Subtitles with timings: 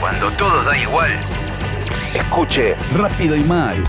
[0.00, 1.10] Cuando todo da igual,
[2.14, 3.84] escuche Rápido y Mal.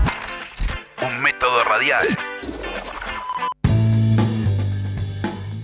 [1.02, 2.04] Un método radial.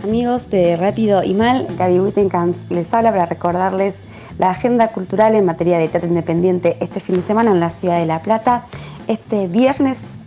[0.03, 3.96] Amigos de Rápido y Mal, Gaby Wittenkans les habla para recordarles
[4.38, 7.99] la agenda cultural en materia de teatro independiente este fin de semana en la ciudad
[7.99, 8.65] de La Plata.
[9.06, 10.22] Este viernes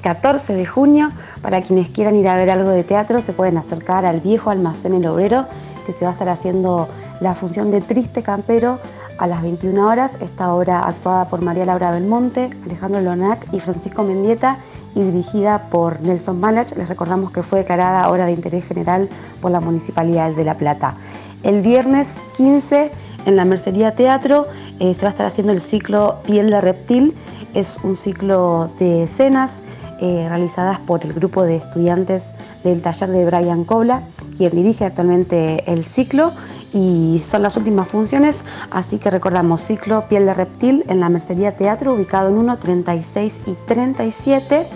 [0.00, 1.10] 14 eh, de junio,
[1.42, 4.94] para quienes quieran ir a ver algo de teatro, se pueden acercar al viejo almacén
[4.94, 5.46] El Obrero,
[5.84, 6.88] que se va a estar haciendo
[7.20, 8.78] la función de Triste Campero
[9.18, 10.16] a las 21 horas.
[10.20, 14.58] Esta obra actuada por María Laura Belmonte, Alejandro Lonac y Francisco Mendieta
[14.94, 16.76] y dirigida por Nelson Malach.
[16.76, 19.08] Les recordamos que fue declarada obra de interés general
[19.40, 20.94] por la Municipalidad de La Plata.
[21.42, 22.90] El viernes 15
[23.26, 24.46] en la Mercería Teatro
[24.78, 27.14] eh, se va a estar haciendo el ciclo Piel de Reptil.
[27.54, 29.60] Es un ciclo de escenas
[30.00, 32.22] eh, realizadas por el grupo de estudiantes
[32.64, 34.02] del taller de Brian Cobla,
[34.36, 36.32] quien dirige actualmente el ciclo
[36.72, 41.56] y son las últimas funciones, así que recordamos ciclo Piel de Reptil en la Mercería
[41.56, 44.66] Teatro, ubicado en 1, 36 y 37.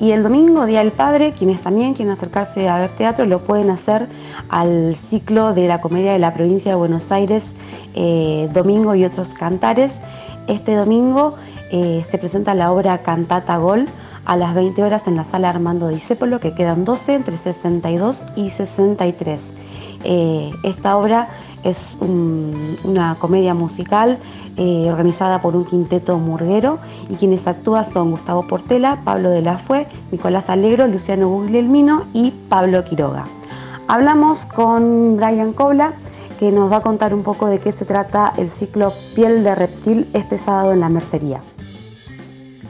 [0.00, 3.68] Y el domingo, Día del Padre, quienes también quieren acercarse a ver teatro, lo pueden
[3.70, 4.06] hacer
[4.48, 7.56] al ciclo de la comedia de la provincia de Buenos Aires,
[7.94, 10.00] eh, Domingo y otros cantares.
[10.46, 11.34] Este domingo
[11.72, 13.86] eh, se presenta la obra Cantata Gol
[14.28, 18.50] a las 20 horas en la sala Armando Discépolo, que quedan 12 entre 62 y
[18.50, 19.54] 63.
[20.04, 21.28] Eh, esta obra
[21.64, 24.18] es una comedia musical
[24.58, 29.56] eh, organizada por un quinteto murguero y quienes actúan son Gustavo Portela, Pablo de la
[29.56, 33.24] Fue, Nicolás Alegro, Luciano Guglielmino y Pablo Quiroga.
[33.88, 35.94] Hablamos con Brian Cobla
[36.38, 39.54] que nos va a contar un poco de qué se trata el ciclo Piel de
[39.54, 41.40] Reptil este sábado en la Mercería.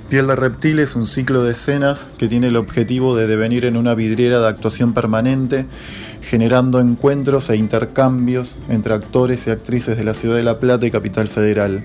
[0.09, 3.77] Piel de Reptil es un ciclo de escenas que tiene el objetivo de devenir en
[3.77, 5.67] una vidriera de actuación permanente,
[6.23, 10.91] generando encuentros e intercambios entre actores y actrices de la Ciudad de La Plata y
[10.91, 11.84] Capital Federal.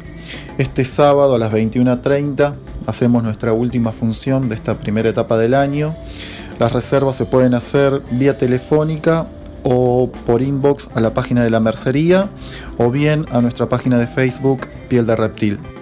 [0.58, 2.56] Este sábado a las 21.30
[2.88, 5.94] hacemos nuestra última función de esta primera etapa del año.
[6.60, 9.28] Las reservas se pueden hacer vía telefónica
[9.64, 12.30] o por inbox a la página de la mercería
[12.78, 15.73] o bien a nuestra página de Facebook Piel de Reptil.